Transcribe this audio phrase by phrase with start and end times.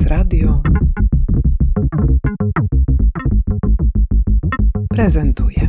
[0.00, 0.62] Prezes Radio
[4.90, 5.68] prezentuje.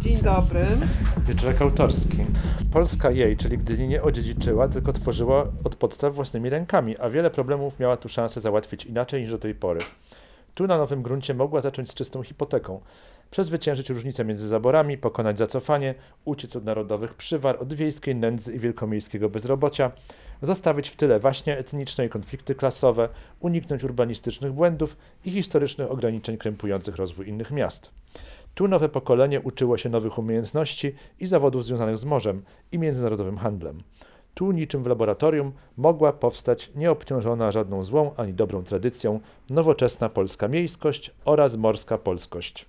[0.00, 0.66] Dzień dobry.
[1.28, 2.16] Wieczorek autorski.
[2.72, 7.78] Polska jej, czyli Gdyni, nie odziedziczyła, tylko tworzyła od podstaw własnymi rękami, a wiele problemów
[7.78, 9.80] miała tu szansę załatwić inaczej niż do tej pory.
[10.54, 12.80] Tu na nowym gruncie mogła zacząć z czystą hipoteką.
[13.30, 19.28] Przezwyciężyć różnice między zaborami, pokonać zacofanie, uciec od narodowych przywar, od wiejskiej nędzy i wielkomiejskiego
[19.30, 19.92] bezrobocia,
[20.42, 23.08] zostawić w tyle waśnie etniczne i konflikty klasowe,
[23.40, 27.90] uniknąć urbanistycznych błędów i historycznych ograniczeń krępujących rozwój innych miast.
[28.54, 33.82] Tu nowe pokolenie uczyło się nowych umiejętności i zawodów związanych z morzem i międzynarodowym handlem.
[34.34, 41.10] Tu, niczym w laboratorium, mogła powstać nieobciążona żadną złą ani dobrą tradycją nowoczesna polska miejskość
[41.24, 42.66] oraz morska polskość.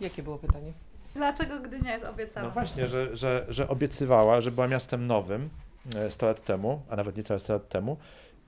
[0.00, 0.72] Jakie było pytanie?
[1.14, 2.46] Dlaczego Gdynia jest obiecana?
[2.46, 5.48] No właśnie, że, że, że obiecywała, że była miastem nowym
[5.96, 7.96] e, 100 lat temu, a nawet niecałe 100 lat temu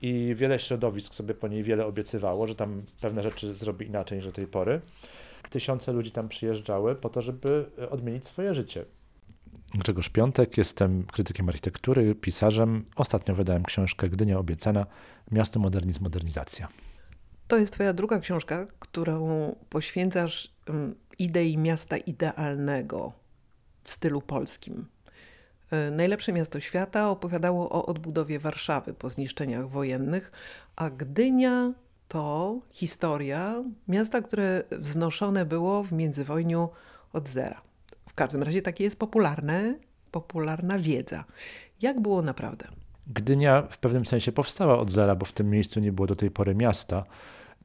[0.01, 4.25] i wiele środowisk sobie po niej wiele obiecywało, że tam pewne rzeczy zrobi inaczej niż
[4.25, 4.81] do tej pory.
[5.49, 8.85] Tysiące ludzi tam przyjeżdżały po to, żeby e, odmienić swoje życie.
[9.75, 12.85] Grzegorz Piątek, jestem krytykiem architektury, pisarzem.
[12.95, 14.85] Ostatnio wydałem książkę Gdynia obiecana,
[15.31, 16.67] miasto modernizm, modernizacja.
[17.47, 23.13] To jest Twoja druga książka, którą poświęcasz um, idei miasta idealnego
[23.83, 24.85] w stylu polskim.
[25.71, 30.31] E, Najlepsze miasto świata opowiadało o odbudowie Warszawy po zniszczeniach wojennych,
[30.75, 31.73] a Gdynia
[32.07, 36.69] to historia miasta, które wznoszone było w międzywojniu
[37.13, 37.66] od zera.
[38.07, 39.75] W każdym razie takie jest popularne,
[40.11, 41.23] popularna wiedza.
[41.81, 42.67] Jak było naprawdę?
[43.07, 46.31] Gdynia w pewnym sensie powstała od zera, bo w tym miejscu nie było do tej
[46.31, 47.03] pory miasta,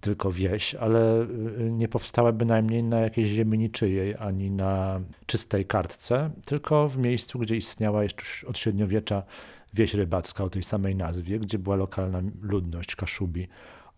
[0.01, 6.31] tylko wieś, ale y, nie powstała bynajmniej na jakiejś ziemi niczyjej, ani na czystej kartce,
[6.47, 9.23] tylko w miejscu, gdzie istniała jeszcze od średniowiecza
[9.75, 13.49] wieś rybacka o tej samej nazwie, gdzie była lokalna ludność Kaszubi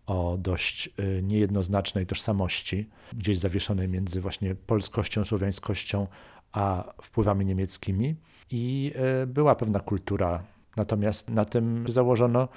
[0.06, 6.06] o dość y, niejednoznacznej tożsamości, gdzieś zawieszonej między właśnie polskością, słowiańskością,
[6.54, 8.14] a wpływami niemieckimi.
[8.50, 8.92] I
[9.22, 10.42] y, była pewna kultura.
[10.76, 12.48] Natomiast na tym założono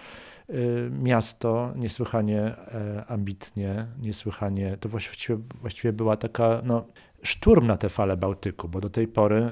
[0.49, 6.85] y, miasto niesłychanie e, ambitnie, niesłychanie, to właściwie, właściwie była taka no,
[7.23, 9.51] szturm na te fale Bałtyku, bo do tej pory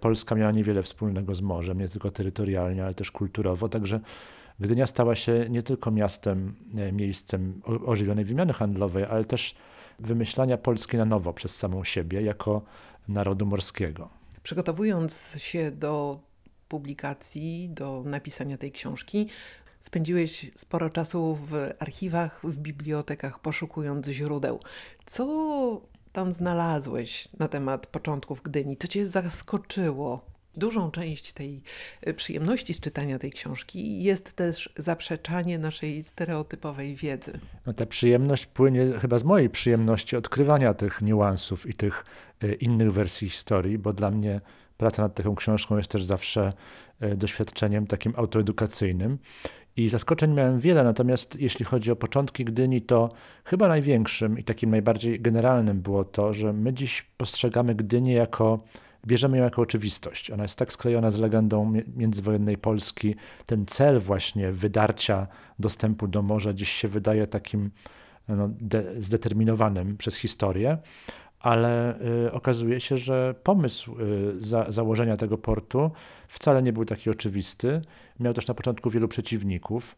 [0.00, 4.00] Polska miała niewiele wspólnego z morzem, nie tylko terytorialnie, ale też kulturowo, także
[4.60, 9.54] Gdynia stała się nie tylko miastem, e, miejscem ożywionej wymiany handlowej, ale też
[9.98, 12.62] wymyślania Polski na nowo przez samą siebie jako
[13.08, 14.08] narodu morskiego.
[14.42, 16.20] Przygotowując się do
[16.68, 19.28] publikacji, do napisania tej książki,
[19.80, 24.60] spędziłeś sporo czasu w archiwach, w bibliotekach, poszukując źródeł.
[25.06, 25.80] Co
[26.12, 28.76] tam znalazłeś na temat początków Gdyni?
[28.76, 30.35] Co cię zaskoczyło?
[30.56, 31.62] Dużą część tej
[32.08, 37.32] y, przyjemności z czytania tej książki jest też zaprzeczanie naszej stereotypowej wiedzy.
[37.66, 42.04] No, ta przyjemność płynie chyba z mojej przyjemności odkrywania tych niuansów i tych
[42.44, 44.40] y, innych wersji historii, bo dla mnie
[44.76, 46.52] praca nad taką książką jest też zawsze
[47.02, 49.18] y, doświadczeniem takim autoedukacyjnym.
[49.76, 53.12] I zaskoczeń miałem wiele, natomiast jeśli chodzi o początki Gdyni, to
[53.44, 58.64] chyba największym i takim najbardziej generalnym było to, że my dziś postrzegamy Gdynię jako
[59.06, 60.30] bierzemy ją jako oczywistość.
[60.30, 63.14] Ona jest tak sklejona z legendą mi- międzywojennej Polski.
[63.46, 65.26] Ten cel właśnie wydarcia
[65.58, 67.70] dostępu do morza dziś się wydaje takim
[68.28, 70.78] no, de, zdeterminowanym przez historię,
[71.40, 75.90] ale y, okazuje się, że pomysł y, za, założenia tego portu
[76.28, 77.82] wcale nie był taki oczywisty.
[78.20, 79.96] Miał też na początku wielu przeciwników.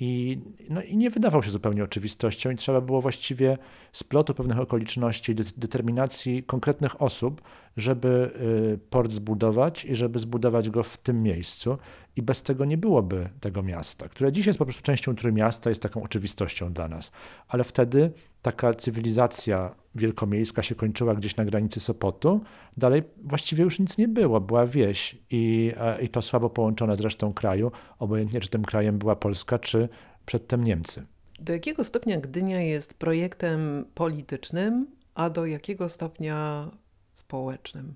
[0.00, 0.40] I,
[0.70, 3.58] no, I nie wydawał się zupełnie oczywistością, i trzeba było właściwie
[3.92, 7.42] splotu pewnych okoliczności, de- determinacji konkretnych osób,
[7.76, 8.30] żeby
[8.74, 11.78] y, port zbudować i żeby zbudować go w tym miejscu.
[12.16, 15.82] I bez tego nie byłoby tego miasta, które dziś jest po prostu częścią Trójmiasta, jest
[15.82, 17.10] taką oczywistością dla nas.
[17.48, 18.12] Ale wtedy
[18.42, 22.40] taka cywilizacja wielkomiejska się kończyła gdzieś na granicy Sopotu.
[22.76, 27.00] Dalej właściwie już nic nie było, była wieś i, e, i to słabo połączone z
[27.00, 29.88] resztą kraju, obojętnie czy tym krajem była Polska, czy
[30.26, 31.06] przedtem Niemcy.
[31.40, 36.70] Do jakiego stopnia Gdynia jest projektem politycznym, a do jakiego stopnia
[37.12, 37.94] społecznym?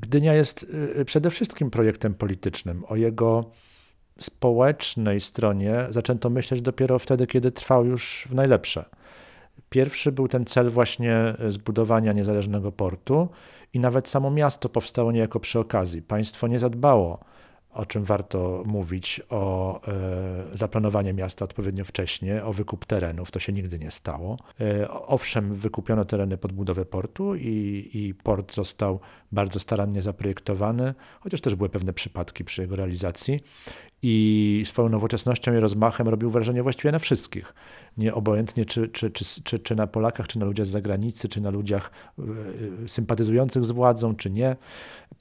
[0.00, 0.66] Gdynia jest
[1.00, 2.84] y, przede wszystkim projektem politycznym.
[2.88, 3.50] O jego
[4.20, 8.84] społecznej stronie zaczęto myśleć dopiero wtedy, kiedy trwał już w najlepsze.
[9.70, 13.28] Pierwszy był ten cel właśnie zbudowania niezależnego portu
[13.72, 16.02] i nawet samo miasto powstało niejako przy okazji.
[16.02, 17.24] Państwo nie zadbało
[17.72, 23.30] o czym warto mówić, o e, zaplanowanie miasta odpowiednio wcześnie, o wykup terenów.
[23.30, 24.38] To się nigdy nie stało.
[24.60, 29.00] E, owszem, wykupiono tereny pod budowę portu i, i port został
[29.32, 33.40] bardzo starannie zaprojektowany, chociaż też były pewne przypadki przy jego realizacji
[34.02, 37.54] i swoją nowoczesnością i rozmachem robił wrażenie właściwie na wszystkich.
[37.96, 41.40] Nie obojętnie czy, czy, czy, czy, czy na Polakach, czy na ludziach z zagranicy, czy
[41.40, 41.90] na ludziach
[42.84, 44.56] y, sympatyzujących z władzą, czy nie.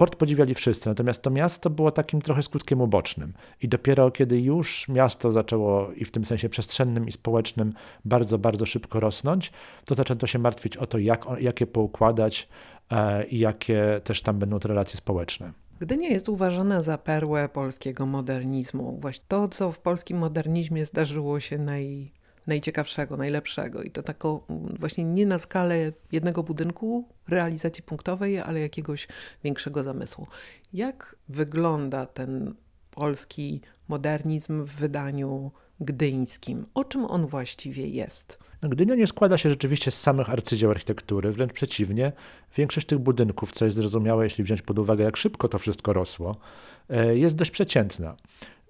[0.01, 3.33] Port podziwiali wszyscy, natomiast to miasto było takim trochę skutkiem ubocznym.
[3.61, 7.73] I dopiero kiedy już miasto zaczęło i w tym sensie przestrzennym i społecznym
[8.05, 9.51] bardzo, bardzo szybko rosnąć,
[9.85, 12.49] to zaczęto się martwić o to, jak, jak je poukładać
[12.91, 15.51] e, i jakie też tam będą te relacje społeczne.
[15.79, 18.97] Gdynia jest uważana za perłę polskiego modernizmu.
[18.99, 22.11] Właśnie to, co w polskim modernizmie zdarzyło się naj,
[22.47, 23.83] najciekawszego, najlepszego.
[23.83, 24.45] I to tako
[24.79, 29.07] właśnie nie na skalę jednego budynku, realizacji punktowej, ale jakiegoś
[29.43, 30.27] większego zamysłu.
[30.73, 32.53] Jak wygląda ten
[32.91, 36.65] polski modernizm w wydaniu gdyńskim?
[36.73, 38.39] O czym on właściwie jest?
[38.61, 42.11] Gdynia nie składa się rzeczywiście z samych arcydzieł architektury, wręcz przeciwnie.
[42.57, 46.37] Większość tych budynków, co jest zrozumiałe, jeśli wziąć pod uwagę, jak szybko to wszystko rosło,
[46.89, 48.15] e, jest dość przeciętna.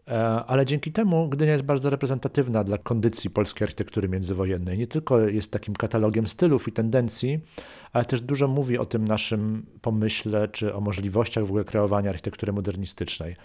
[0.08, 4.78] E, ale dzięki temu Gdynia jest bardzo reprezentatywna dla kondycji polskiej architektury międzywojennej.
[4.78, 7.40] Nie tylko jest takim katalogiem stylów i tendencji,
[7.94, 12.54] ale też dużo mówi o tym naszym pomyśle, czy o możliwościach w ogóle kreowania architektury
[12.54, 13.36] modernistycznej.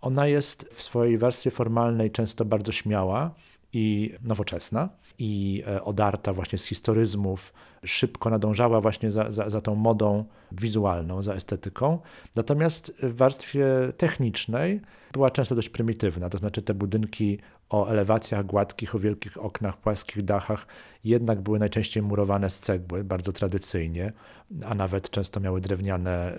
[0.00, 3.34] Ona jest w swojej warstwie formalnej często bardzo śmiała
[3.72, 7.52] i nowoczesna i e, odarta właśnie z historyzmów,
[7.84, 11.98] szybko nadążała właśnie za, za, za tą modą wizualną, za estetyką.
[12.34, 13.66] Natomiast w warstwie
[13.96, 14.80] technicznej
[15.12, 17.38] była często dość prymitywna, to znaczy te budynki
[17.70, 20.66] o elewacjach gładkich, o wielkich oknach, płaskich dachach
[21.04, 24.12] jednak były najczęściej murowane z cegły, bardzo tradycyjnie,
[24.64, 26.38] a nawet często miały drewniane,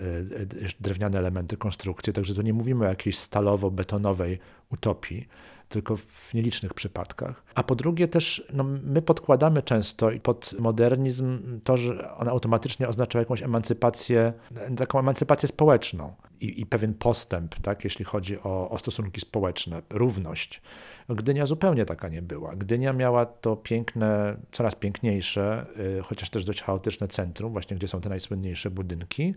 [0.80, 4.38] drewniane elementy konstrukcji, także tu nie mówimy o jakiejś stalowo-betonowej
[4.72, 5.28] utopii
[5.68, 7.44] tylko w nielicznych przypadkach.
[7.54, 13.18] A po drugie też no, my podkładamy często pod modernizm to, że on automatycznie oznacza
[13.18, 14.32] jakąś emancypację,
[14.76, 20.62] taką emancypację społeczną i, i pewien postęp, tak, jeśli chodzi o, o stosunki społeczne, równość.
[21.08, 22.56] Gdynia zupełnie taka nie była.
[22.56, 25.66] Gdynia miała to piękne, coraz piękniejsze,
[25.98, 29.34] y, chociaż też dość chaotyczne centrum, właśnie gdzie są te najsłynniejsze budynki,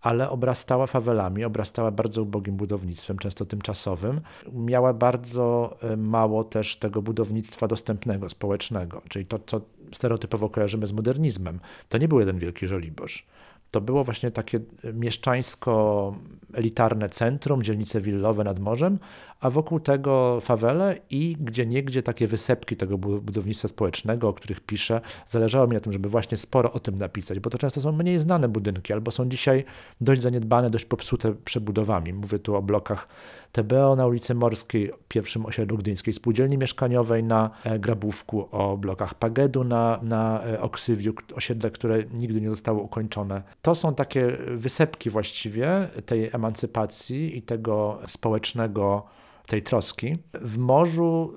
[0.00, 4.20] ale obrastała fawelami, obrastała bardzo ubogim budownictwem, często tymczasowym.
[4.52, 9.60] Miała bardzo y, mało też tego budownictwa dostępnego, społecznego, czyli to, co
[9.92, 11.60] stereotypowo kojarzymy z modernizmem.
[11.88, 13.26] To nie był jeden wielki Żoliborz.
[13.70, 14.60] To było właśnie takie
[14.94, 18.98] mieszczańsko-elitarne centrum, dzielnice willowe nad morzem,
[19.40, 25.00] a wokół tego fawele i gdzie niegdzie takie wysepki tego budownictwa społecznego, o których piszę.
[25.28, 28.18] Zależało mi na tym, żeby właśnie sporo o tym napisać, bo to często są mniej
[28.18, 29.64] znane budynki, albo są dzisiaj
[30.00, 32.12] dość zaniedbane, dość popsute przebudowami.
[32.12, 33.08] Mówię tu o blokach
[33.52, 39.64] TBO na ulicy Morskiej, pierwszym osiedlu Gdyńskiej Spółdzielni Mieszkaniowej na e, Grabówku, o blokach Pagedu
[39.64, 43.42] na, na e, Oksywiu, osiedle, które nigdy nie zostało ukończone.
[43.62, 49.06] To są takie wysepki właściwie tej emancypacji i tego społecznego
[49.46, 50.18] tej troski.
[50.34, 51.34] W morzu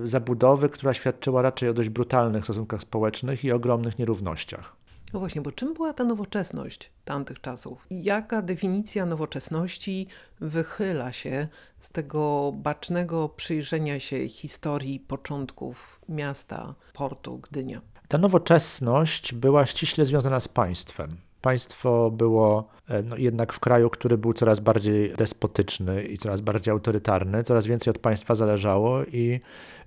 [0.00, 4.76] y, y, zabudowy, która świadczyła raczej o dość brutalnych stosunkach społecznych i ogromnych nierównościach.
[5.12, 7.86] No właśnie, bo czym była ta nowoczesność tamtych czasów?
[7.90, 10.06] Jaka definicja nowoczesności
[10.40, 11.48] wychyla się
[11.78, 17.80] z tego bacznego przyjrzenia się historii początków miasta, portu Gdynia?
[18.08, 21.16] Ta nowoczesność była ściśle związana z państwem.
[21.40, 26.72] Państwo było e, no, jednak w kraju, który był coraz bardziej despotyczny i coraz bardziej
[26.72, 29.40] autorytarny, coraz więcej od państwa zależało i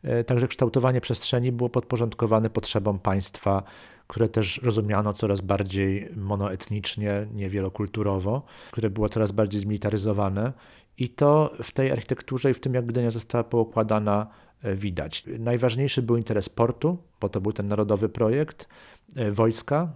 [0.03, 3.63] e, także kształtowanie przestrzeni było podporządkowane potrzebom państwa,
[4.07, 10.53] które też rozumiano coraz bardziej monoetnicznie, niewielokulturowo, które było coraz bardziej zmilitaryzowane.
[10.97, 14.27] I to w tej architekturze i w tym, jak Gdynia została poukładana,
[14.63, 15.23] e, widać.
[15.39, 18.67] Najważniejszy był interes portu, bo to był ten narodowy projekt,
[19.31, 19.93] wojska,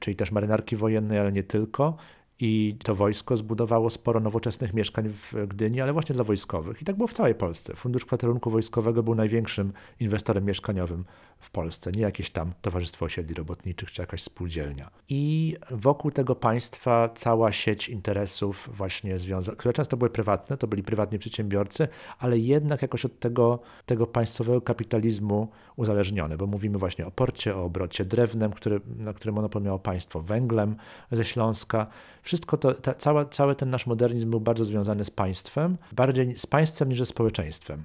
[0.00, 1.96] czyli też marynarki wojennej, ale nie tylko.
[2.42, 6.82] I to wojsko zbudowało sporo nowoczesnych mieszkań w Gdyni, ale właśnie dla wojskowych.
[6.82, 7.76] I tak było w całej Polsce.
[7.76, 11.04] Fundusz Kwaterunku Wojskowego był największym inwestorem mieszkaniowym
[11.40, 14.90] w Polsce, nie jakieś tam Towarzystwo Osiedli Robotniczych czy jakaś spółdzielnia.
[15.08, 20.82] I wokół tego państwa cała sieć interesów właśnie związanych, które często były prywatne, to byli
[20.82, 27.10] prywatni przedsiębiorcy, ale jednak jakoś od tego, tego państwowego kapitalizmu uzależnione, bo mówimy właśnie o
[27.10, 30.76] porcie, o obrocie drewnem, który, na którym monopol miało państwo, węglem
[31.12, 31.86] ze Śląska.
[32.22, 36.46] Wszystko to, ta, cała, cały ten nasz modernizm był bardzo związany z państwem, bardziej z
[36.46, 37.82] państwem niż ze społeczeństwem.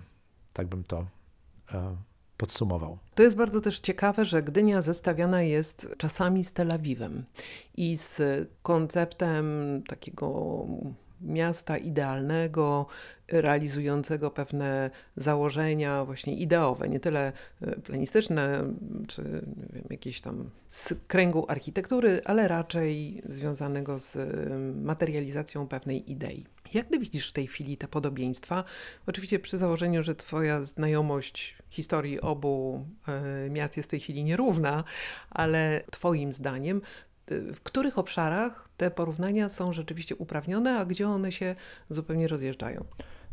[0.54, 1.06] Tak bym to
[1.74, 1.96] e,
[2.38, 2.98] podsumował.
[3.16, 7.24] To jest bardzo też ciekawe, że Gdynia zestawiana jest czasami z Tel Awiwem
[7.78, 8.22] i z
[8.64, 9.46] konceptem
[9.88, 10.66] takiego
[11.22, 12.86] miasta idealnego,
[13.28, 18.64] realizującego pewne założenia właśnie ideowe, nie tyle e, planistyczne
[19.08, 19.24] czy
[19.74, 24.18] wiem, jakieś tam z kręgu architektury, ale raczej związanego z
[24.84, 26.46] materializacją pewnej idei.
[26.74, 28.64] Jak ty widzisz w tej chwili te podobieństwa?
[29.08, 34.84] Oczywiście przy założeniu, że twoja znajomość historii obu e, miast jest w tej chwili nierówna,
[35.30, 36.82] ale twoim zdaniem
[37.28, 41.56] w których obszarach te porównania są rzeczywiście uprawnione, a gdzie one się
[41.90, 42.86] zupełnie rozjeżdżają?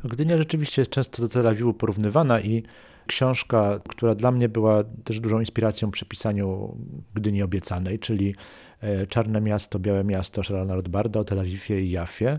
[0.05, 2.63] Gdynia rzeczywiście jest często do Tel Awiwu porównywana i
[3.07, 6.77] książka, która dla mnie była też dużą inspiracją przy pisaniu
[7.15, 8.35] Gdyni Obiecanej, czyli
[8.81, 12.39] e, Czarne Miasto, Białe Miasto Sharona Rothbarda o Tel Awiwie i Jafie,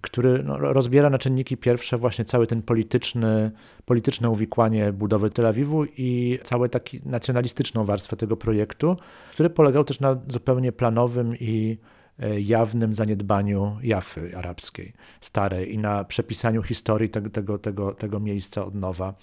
[0.00, 3.50] który no, rozbiera na czynniki pierwsze właśnie cały ten polityczny,
[3.84, 8.96] polityczne uwikłanie budowy Tel Awiwu i całą taki nacjonalistyczną warstwę tego projektu,
[9.32, 11.78] który polegał też na zupełnie planowym i
[12.18, 18.64] e, jawnym zaniedbaniu Jafy arabskiej, starej i na przepisaniu historii tego, tego, tego, tego miejsca
[18.64, 19.14] od nowa,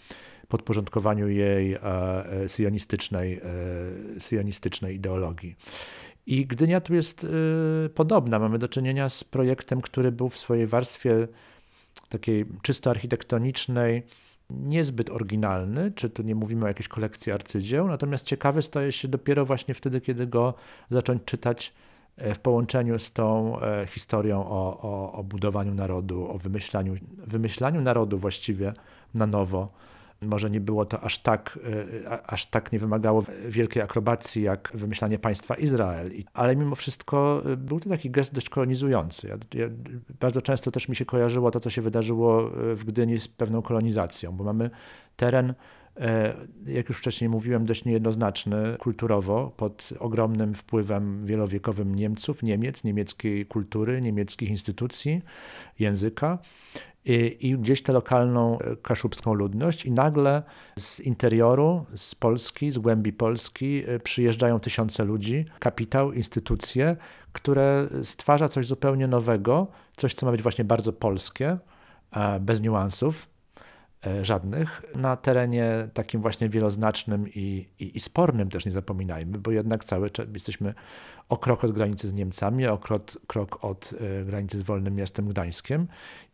[0.47, 3.41] podporządkowaniu jej e, e, syjonistycznej,
[4.19, 5.55] syjonistycznej ideologii.
[6.25, 8.39] I Gdynia tu jest y, podobna.
[8.39, 11.27] Mamy do czynienia z projektem, który był w swojej warstwie
[12.09, 14.03] takiej czysto architektonicznej
[14.49, 19.45] niezbyt oryginalny, czy tu nie mówimy o jakiejś kolekcji arcydzieł, natomiast ciekawy staje się dopiero
[19.45, 20.53] właśnie wtedy, kiedy go
[20.91, 21.73] zacząć czytać
[22.17, 27.81] e, w połączeniu z tą e, historią o, o, o budowaniu narodu, o wymyślaniu, wymyślaniu
[27.81, 28.73] narodu właściwie
[29.13, 29.73] na nowo
[30.27, 31.59] może nie było to aż tak,
[32.05, 37.57] e, aż tak nie wymagało wielkiej akrobacji jak wymyślanie państwa Izrael, ale mimo wszystko e,
[37.57, 39.27] był to taki gest dość kolonizujący.
[39.27, 39.69] Ja, ja,
[40.19, 43.61] bardzo często też mi się kojarzyło to, co się wydarzyło e, w Gdyni z pewną
[43.61, 44.69] kolonizacją, bo mamy
[45.15, 45.53] teren
[46.65, 54.01] jak już wcześniej mówiłem, dość niejednoznaczny kulturowo, pod ogromnym wpływem wielowiekowym Niemców, Niemiec, niemieckiej kultury,
[54.01, 55.21] niemieckich instytucji,
[55.79, 56.39] języka.
[57.05, 59.85] I, i gdzieś tę lokalną e, kaszubską ludność.
[59.85, 60.43] I nagle
[60.79, 66.95] z interioru, z Polski, z głębi Polski e, przyjeżdżają tysiące ludzi, kapitał, instytucje,
[67.33, 71.57] które stwarza coś zupełnie nowego, coś, co ma być właśnie bardzo polskie,
[72.41, 73.32] bez niuansów, e,
[74.21, 79.85] żadnych, na terenie takim właśnie wieloznacznym i, i, i, spornym też nie zapominajmy, bo jednak
[79.85, 80.73] cały czas jesteśmy
[81.29, 83.93] o krok od granicy z Niemcami, o krok, krok od
[84.25, 85.87] granicy z wolnym miastem Gdańskiem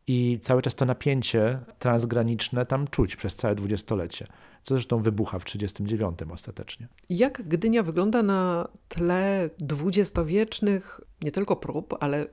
[0.10, 4.28] i cały czas to napięcie transgraniczne tam czuć przez całe dwudziestolecie,
[4.64, 6.88] co zresztą wybucha w 1939 ostatecznie.
[7.10, 12.26] Jak Gdynia wygląda na tle dwudziestowiecznych nie tylko prób, ale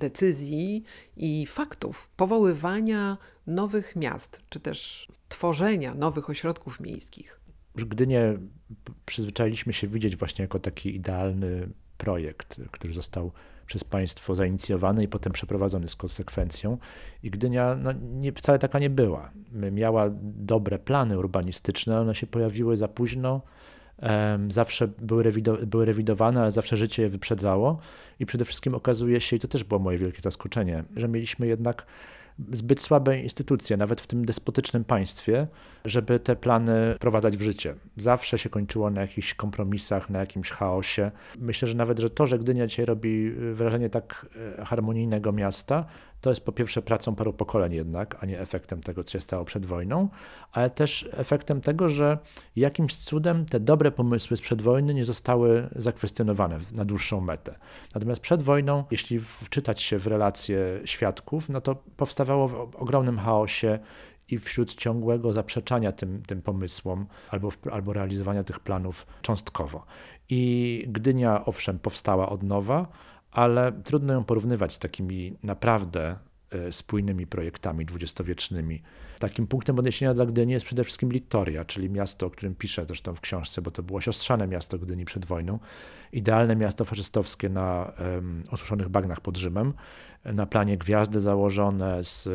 [0.00, 0.84] decyzji
[1.16, 7.40] i faktów powoływania nowych miast, czy też tworzenia nowych ośrodków miejskich?
[7.74, 8.38] Gdynię
[9.06, 13.32] przyzwyczailiśmy się widzieć właśnie jako taki idealny projekt, który został
[13.66, 16.78] przez państwo zainicjowany i potem przeprowadzony z konsekwencją.
[17.22, 19.30] I Gdynia no, nie, wcale taka nie była.
[19.52, 23.42] Miała dobre plany urbanistyczne, one się pojawiły za późno.
[24.48, 27.78] Zawsze były, rewido, były rewidowane, ale zawsze życie je wyprzedzało.
[28.20, 31.86] I przede wszystkim okazuje się, i to też było moje wielkie zaskoczenie, że mieliśmy jednak
[32.52, 35.46] zbyt słabe instytucje, nawet w tym despotycznym państwie,
[35.84, 37.74] żeby te plany wprowadzać w życie.
[37.96, 41.10] Zawsze się kończyło na jakichś kompromisach, na jakimś chaosie.
[41.38, 44.26] Myślę, że nawet, że to, że Gdynia dzisiaj robi wrażenie tak
[44.58, 45.84] e, harmonijnego miasta,
[46.24, 49.44] to jest po pierwsze pracą paru pokoleń jednak, a nie efektem tego, co się stało
[49.44, 50.08] przed wojną,
[50.52, 52.18] ale też efektem tego, że
[52.56, 57.54] jakimś cudem te dobre pomysły sprzed wojny nie zostały zakwestionowane na dłuższą metę.
[57.94, 63.78] Natomiast przed wojną, jeśli wczytać się w relacje świadków, no to powstawało w ogromnym chaosie
[64.30, 69.84] i wśród ciągłego zaprzeczania tym, tym pomysłom albo, albo realizowania tych planów cząstkowo.
[70.28, 72.86] I Gdynia, owszem, powstała od nowa,
[73.34, 76.16] ale trudno ją porównywać z takimi naprawdę
[76.50, 78.82] e, spójnymi projektami dwudziestowiecznymi.
[79.18, 83.14] Takim punktem odniesienia dla Gdyni jest przede wszystkim Littoria, czyli miasto, o którym piszę zresztą
[83.14, 85.58] w książce, bo to było siostrzane miasto Gdyni przed wojną.
[86.12, 89.74] Idealne miasto faszystowskie na um, osuszonych bagnach pod Rzymem,
[90.24, 92.26] na planie gwiazdy założone z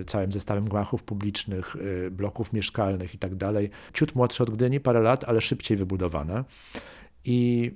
[0.00, 3.32] y, całym zestawem gmachów publicznych, y, bloków mieszkalnych i tak.
[3.92, 6.44] Ciut młodsze od Gdyni, parę lat, ale szybciej wybudowane.
[7.24, 7.70] I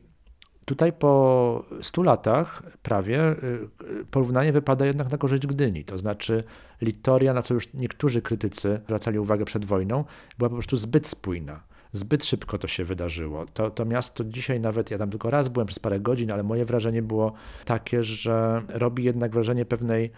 [0.67, 3.69] Tutaj po 100 latach prawie y,
[4.11, 5.85] porównanie wypada jednak na korzyść Gdyni.
[5.85, 6.45] To znaczy
[6.81, 10.05] Littoria, na co już niektórzy krytycy zwracali uwagę przed wojną,
[10.39, 11.61] była po prostu zbyt spójna.
[11.93, 13.47] Zbyt szybko to się wydarzyło.
[13.47, 16.65] To, to miasto dzisiaj nawet, ja tam tylko raz byłem przez parę godzin, ale moje
[16.65, 17.33] wrażenie było
[17.65, 20.11] takie, że robi jednak wrażenie pewnej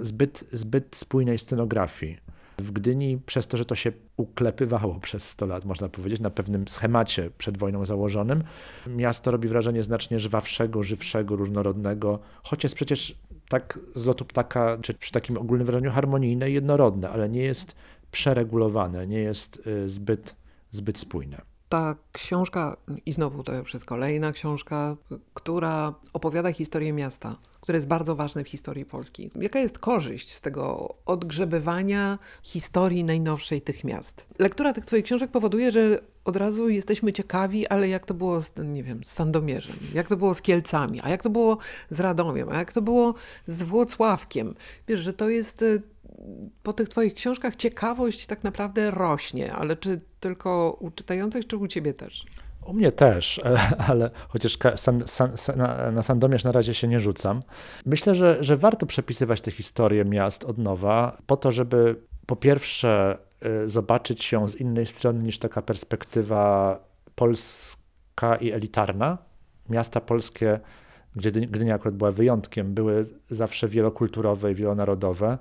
[0.00, 2.18] zbyt, zbyt spójnej scenografii
[2.58, 6.68] w Gdyni, przez to, że to się uklepywało przez 100 lat, można powiedzieć, na pewnym
[6.68, 8.44] schemacie przed wojną założonym,
[8.86, 13.18] miasto robi wrażenie znacznie żwawszego, żywszego, różnorodnego, choć jest przecież
[13.48, 17.74] tak z lotu ptaka, czy przy takim ogólnym wrażeniu harmonijne i jednorodne, ale nie jest
[18.10, 20.36] przeregulowane, nie jest y, zbyt,
[20.70, 21.53] zbyt spójne.
[21.68, 24.96] Ta książka, i znowu to już jest kolejna książka,
[25.34, 29.30] która opowiada historię miasta, które jest bardzo ważne w historii Polski.
[29.36, 34.26] Jaka jest korzyść z tego odgrzebywania historii najnowszej tych miast?
[34.38, 38.52] Lektura tych Twoich książek powoduje, że od razu jesteśmy ciekawi, ale jak to było z,
[38.56, 41.58] nie wiem, z Sandomierzem, jak to było z Kielcami, a jak to było
[41.90, 43.14] z Radomiem, a jak to było
[43.46, 44.54] z Włocławkiem.
[44.88, 45.82] Wiesz, że to jest y,
[46.62, 51.66] po tych Twoich książkach ciekawość tak naprawdę rośnie, ale czy tylko u czytających, czy u
[51.66, 52.24] Ciebie też?
[52.66, 53.40] U mnie też,
[53.88, 54.58] ale chociaż
[55.92, 57.42] na, Sandomierz na razie się nie rzucam.
[57.86, 63.18] Myślę, że, że warto przepisywać te historie miast od nowa, po to, żeby po pierwsze
[63.64, 66.78] y, zobaczyć się z innej strony niż taka perspektywa
[67.14, 69.18] polska i elitarna.
[69.68, 70.60] Miasta polskie,
[71.16, 75.38] gdzie Gdynia akurat była wyjątkiem, były zawsze wielokulturowe i wielonarodowe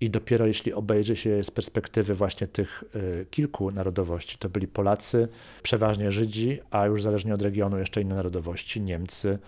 [0.00, 5.28] i dopiero jeśli obejrzy się z perspektywy właśnie tych y, kilku narodowości, to byli Polacy,
[5.62, 9.38] przeważnie Żydzi, a już zależnie od regionu jeszcze inne narodowości, Niemcy,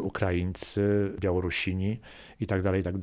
[0.00, 2.00] Ukraińcy, Białorusini
[2.40, 2.94] i tak dalej, i tak.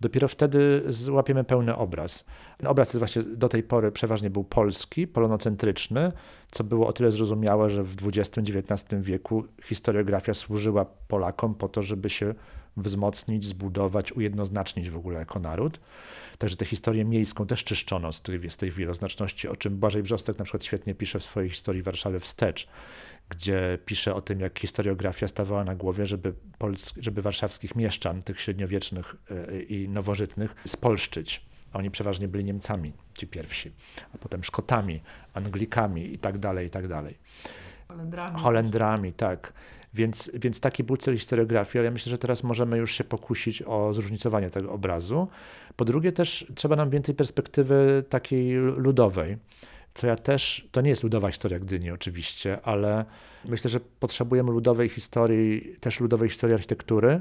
[0.00, 2.24] Dopiero wtedy złapiemy pełny obraz.
[2.64, 6.12] Obraz jest właśnie do tej pory przeważnie był polski, polonocentryczny,
[6.50, 12.10] co było o tyle zrozumiałe, że w XX-XIX wieku historiografia służyła Polakom po to, żeby
[12.10, 12.34] się
[12.76, 15.80] wzmocnić, zbudować, ujednoznacznić w ogóle jako naród.
[16.38, 20.38] Także tę historię miejską też czyszczono z tej, z tej wieloznaczności, o czym Błażej Brzostek
[20.38, 22.68] na przykład świetnie pisze w swojej historii Warszawy wstecz,
[23.28, 26.34] gdzie pisze o tym, jak historiografia stawała na głowie, żeby,
[26.96, 31.46] żeby warszawskich mieszczan, tych średniowiecznych e, i nowożytnych, spolszczyć.
[31.72, 33.72] Oni przeważnie byli Niemcami, ci pierwsi,
[34.14, 35.00] a potem Szkotami,
[35.34, 37.18] Anglikami i tak dalej, i tak dalej.
[37.88, 38.40] Holendrami.
[38.40, 39.52] Holendrami, tak.
[39.96, 43.62] Więc, więc taki był cel historiografii, ale ja myślę, że teraz możemy już się pokusić
[43.62, 45.28] o zróżnicowanie tego obrazu.
[45.76, 49.36] Po drugie też trzeba nam więcej perspektywy takiej ludowej,
[49.94, 53.04] co ja też, to nie jest ludowa historia Gdyni oczywiście, ale
[53.44, 57.20] myślę, że potrzebujemy ludowej historii, też ludowej historii architektury,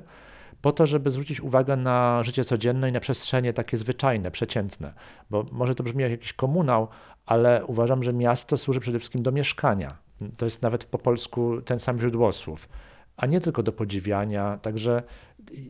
[0.62, 4.94] po to, żeby zwrócić uwagę na życie codzienne i na przestrzenie takie zwyczajne, przeciętne.
[5.30, 6.88] Bo może to brzmi jak jakiś komunał,
[7.26, 10.05] ale uważam, że miasto służy przede wszystkim do mieszkania.
[10.38, 12.70] To jest nawet po polsku ten sam źródłosłów,
[13.18, 14.58] a nie tylko do podziwiania.
[14.58, 15.04] Także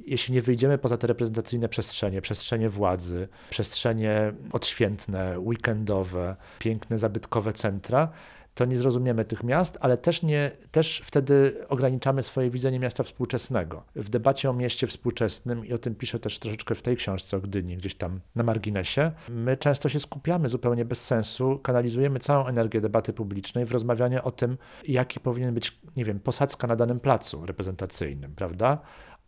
[0.06, 8.10] jeśli nie wyjdziemy poza te reprezentacyjne przestrzenie, przestrzenie władzy, przestrzenie odświętne, weekendowe, piękne, zabytkowe centra,
[8.56, 13.84] to nie zrozumiemy tych miast, ale też, nie, też wtedy ograniczamy swoje widzenie miasta współczesnego.
[13.96, 17.39] W debacie o mieście współczesnym, i o tym piszę też troszeczkę w tej książce o
[17.39, 22.82] Gdyni, gdzieś tam na marginesie, my często się skupiamy zupełnie bez sensu, kanalizujemy całą energię
[22.82, 27.46] debaty publicznej w rozmawianie o tym, jaki powinien być, nie wiem, posadzka na danym placu
[27.46, 28.82] reprezentacyjnym, prawda?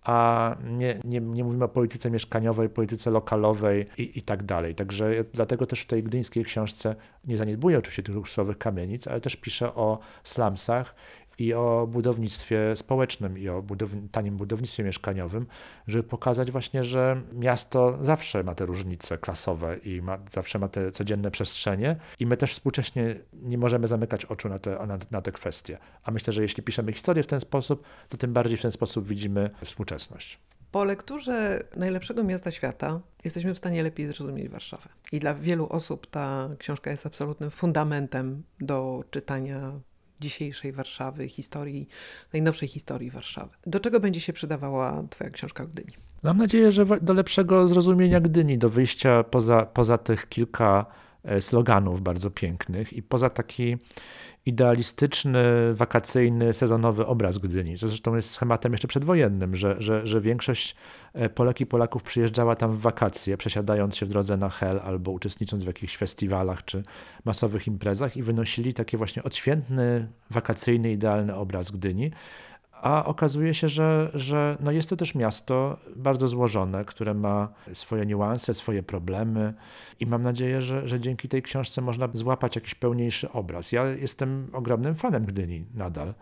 [0.07, 4.75] A nie, nie, nie mówimy o polityce mieszkaniowej, polityce lokalowej i, i tak dalej.
[4.75, 9.35] Także dlatego też w tej gdyńskiej książce nie zaniedbuję oczywiście tych luksusowych kamienic, ale też
[9.35, 10.95] piszę o slumsach
[11.37, 15.47] i o budownictwie społecznym i o budow tanim budownictwie mieszkaniowym,
[15.87, 20.91] żeby pokazać właśnie, że miasto zawsze ma te różnice klasowe i ma, zawsze ma te
[20.91, 25.31] codzienne przestrzenie i my też współcześnie nie możemy zamykać oczu na te, na, na te
[25.31, 25.77] kwestie.
[26.03, 29.07] A myślę, że jeśli piszemy historię w ten sposób, to tym bardziej w ten sposób
[29.07, 30.39] widzimy współczesność.
[30.71, 34.89] Po lekturze najlepszego miasta świata jesteśmy w stanie lepiej zrozumieć Warszawę.
[35.11, 39.79] I dla wielu osób ta książka jest absolutnym fundamentem do czytania
[40.19, 41.87] dzisiejszej Warszawy, historii,
[42.33, 43.49] najnowszej historii Warszawy.
[43.65, 45.93] Do czego będzie się przydawała Twoja książka o Gdyni?
[46.23, 50.85] Mam nadzieję, że do lepszego zrozumienia Gdyni, do wyjścia poza, poza tych kilka
[51.39, 53.77] sloganów bardzo pięknych i poza taki
[54.47, 57.77] idealistyczny, wakacyjny, sezonowy obraz Gdyni.
[57.77, 60.75] To zresztą jest schematem jeszcze przedwojennym, że, że, że większość
[61.13, 65.11] e, Polek i Polaków przyjeżdżała tam w wakacje, przesiadając się w drodze na Hel albo
[65.11, 66.83] uczestnicząc w jakichś festiwalach czy
[67.25, 72.11] masowych imprezach i wynosili taki właśnie odświętny, wakacyjny, idealny obraz Gdyni.
[72.81, 78.05] A okazuje się, że, że no jest to też miasto bardzo złożone, które ma swoje
[78.05, 79.53] niuanse, swoje problemy
[79.99, 83.71] i mam nadzieję, że, że dzięki tej książce można złapać jakiś pełniejszy obraz.
[83.71, 86.13] Ja jestem ogromnym fanem Gdyni nadal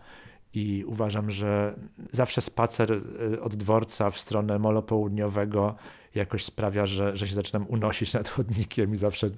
[0.56, 1.74] i uważam, że
[2.12, 5.74] zawsze spacer y, od dworca w stronę molo południowego
[6.14, 9.30] jakoś sprawia, że, że się zaczynam unosić nad chodnikiem i zawsze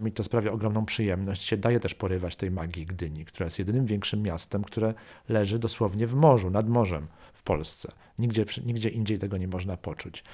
[0.00, 1.42] mi to sprawia ogromną przyjemność.
[1.42, 4.94] Się daje też porywać tej magii Gdyni, która jest jedynym większym miastem, które
[5.28, 7.92] leży dosłownie w morzu, nad morzem w Polsce.
[8.18, 10.24] Nigdzie, nigdzie indziej tego nie można poczuć.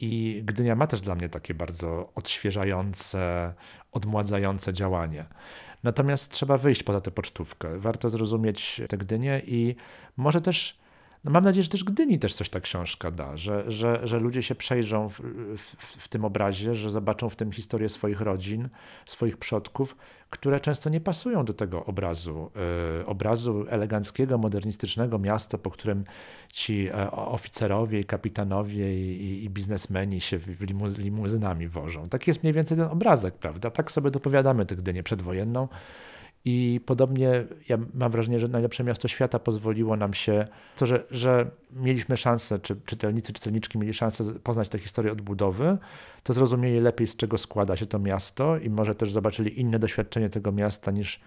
[0.00, 3.54] I Gdynia ma też dla mnie takie bardzo odświeżające,
[3.92, 5.24] odmładzające działanie.
[5.82, 7.78] Natomiast trzeba wyjść poza tę pocztówkę.
[7.78, 9.76] Warto zrozumieć tę Gdynię i
[10.16, 10.78] może też
[11.24, 14.42] No mam nadzieję, że też Gdyni też coś ta książka da, że, że, że ludzie
[14.42, 15.20] się przejrzą w,
[15.56, 18.68] w, w tym obrazie, że zobaczą w tym historię swoich rodzin,
[19.06, 19.96] swoich przodków,
[20.30, 22.50] które często nie pasują do tego obrazu,
[23.00, 26.04] y, obrazu eleganckiego, modernistycznego miasta, po którym
[26.52, 32.08] ci e, oficerowie, kapitanowie i, i biznesmeni się limuz, limuzynami wożą.
[32.08, 33.70] Taki jest mniej więcej ten obrazek, prawda?
[33.70, 35.68] Tak sobie dopowiadamy tę Gdynię przedwojenną.
[36.44, 41.50] I podobnie ja mam wrażenie, że najlepsze miasto świata pozwoliło nam się, to, że, że
[41.72, 45.78] mieliśmy szansę, czy czytelnicy, czytelniczki mieli szansę poznać tę historię odbudowy,
[46.22, 50.30] to zrozumieli lepiej, z czego składa się to miasto i może też zobaczyli inne doświadczenie
[50.30, 51.20] tego miasta niż,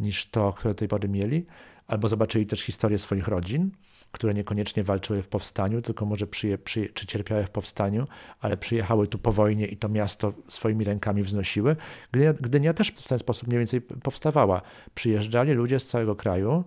[0.00, 1.46] niż to, które do tej pory mieli,
[1.86, 3.70] albo zobaczyli też historię swoich rodzin
[4.12, 8.06] które niekoniecznie walczyły w powstaniu, tylko może przyje, przyje, czy cierpiały w powstaniu,
[8.40, 11.76] ale przyjechały tu po wojnie i to miasto swoimi rękami wznosiły.
[12.12, 14.62] Gdynia, Gdynia też w ten sposób mniej więcej powstawała.
[14.94, 16.64] Przyjeżdżali ludzie z całego kraju,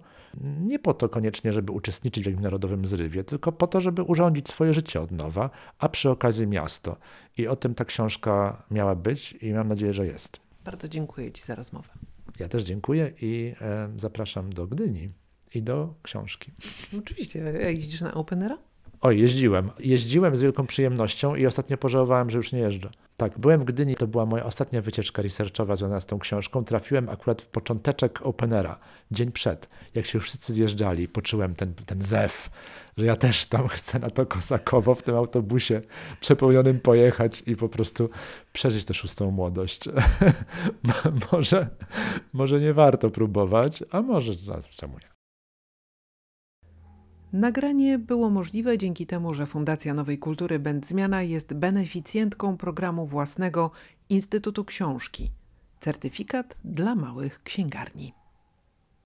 [0.61, 4.49] nie po to koniecznie, żeby uczestniczyć w jakimś narodowym zrywie, tylko po to, żeby urządzić
[4.49, 6.97] swoje życie od nowa, a przy okazji miasto.
[7.37, 10.39] I o tym ta książka miała być i mam nadzieję, że jest.
[10.65, 11.89] Bardzo dziękuję Ci za rozmowę.
[12.39, 15.09] Ja też dziękuję i e, zapraszam do Gdyni
[15.55, 16.51] i do książki.
[16.99, 17.39] Oczywiście.
[17.59, 18.57] Jeździsz na Openera?
[19.01, 19.69] Oj, jeździłem.
[19.79, 22.89] Jeździłem z wielką przyjemnością i ostatnio pożałowałem, że już nie jeżdżę.
[23.17, 26.63] Tak, byłem w Gdyni, to była moja ostatnia wycieczka researchowa związana z tą książką.
[26.63, 28.79] Trafiłem akurat w począteczek Openera,
[29.11, 29.69] dzień przed.
[29.95, 32.49] Jak się już wszyscy zjeżdżali, poczułem ten, ten zew,
[32.97, 35.81] że ja też tam chcę na to Kosakowo w tym autobusie
[36.19, 38.09] przepełnionym pojechać i po prostu
[38.53, 39.89] przeżyć tę szóstą młodość.
[41.31, 41.67] może,
[42.33, 44.35] może nie warto próbować, a może
[44.75, 45.14] czemu nie.
[47.35, 53.71] Nagranie było możliwe dzięki temu, że Fundacja Nowej Kultury Będzmiana jest beneficjentką programu własnego
[54.09, 55.31] Instytutu Książki.
[55.79, 58.13] Certyfikat dla małych księgarni.